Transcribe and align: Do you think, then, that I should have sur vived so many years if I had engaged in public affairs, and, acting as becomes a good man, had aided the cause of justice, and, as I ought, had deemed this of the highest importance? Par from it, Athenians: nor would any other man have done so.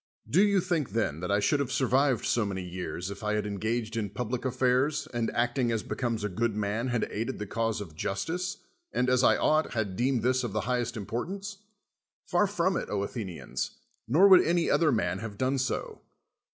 Do 0.27 0.41
you 0.43 0.61
think, 0.61 0.93
then, 0.93 1.19
that 1.19 1.29
I 1.31 1.39
should 1.39 1.59
have 1.59 1.71
sur 1.71 1.87
vived 1.87 2.25
so 2.25 2.43
many 2.43 2.63
years 2.67 3.11
if 3.11 3.23
I 3.23 3.35
had 3.35 3.45
engaged 3.45 3.95
in 3.95 4.09
public 4.09 4.45
affairs, 4.45 5.07
and, 5.13 5.29
acting 5.35 5.71
as 5.71 5.83
becomes 5.83 6.23
a 6.23 6.27
good 6.27 6.55
man, 6.55 6.87
had 6.87 7.07
aided 7.11 7.37
the 7.37 7.45
cause 7.45 7.79
of 7.79 7.93
justice, 7.93 8.57
and, 8.91 9.11
as 9.11 9.23
I 9.23 9.37
ought, 9.37 9.73
had 9.73 9.95
deemed 9.95 10.23
this 10.23 10.43
of 10.43 10.53
the 10.53 10.61
highest 10.61 10.97
importance? 10.97 11.59
Par 12.31 12.47
from 12.47 12.77
it, 12.77 12.89
Athenians: 12.89 13.77
nor 14.07 14.27
would 14.27 14.41
any 14.41 14.71
other 14.71 14.91
man 14.91 15.19
have 15.19 15.37
done 15.37 15.59
so. 15.59 16.01